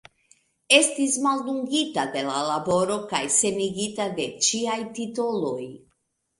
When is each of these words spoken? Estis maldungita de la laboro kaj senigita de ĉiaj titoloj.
Estis 0.77 1.17
maldungita 1.25 2.07
de 2.15 2.25
la 2.31 2.41
laboro 2.49 2.97
kaj 3.13 3.21
senigita 3.37 4.11
de 4.19 4.29
ĉiaj 4.49 4.83
titoloj. 5.01 5.63